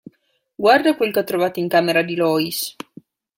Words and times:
Guarda 0.55 0.95
quel 0.95 1.11
che 1.11 1.19
ho 1.19 1.23
trovato 1.23 1.59
in 1.59 1.67
camera 1.67 2.01
di 2.01 2.15
Lois. 2.15 2.75